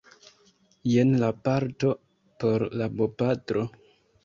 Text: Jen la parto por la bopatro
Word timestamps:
Jen 0.91 1.11
la 1.25 1.29
parto 1.49 1.93
por 2.43 2.67
la 2.83 2.91
bopatro 3.03 3.71